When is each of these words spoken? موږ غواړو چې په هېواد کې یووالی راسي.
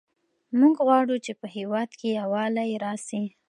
موږ 0.59 0.75
غواړو 0.85 1.15
چې 1.25 1.31
په 1.39 1.47
هېواد 1.55 1.89
کې 1.99 2.07
یووالی 2.19 2.71
راسي. 2.85 3.23